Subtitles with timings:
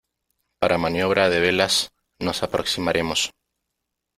[0.59, 1.91] para maniobra de velas.
[2.19, 3.29] nos aproximaremos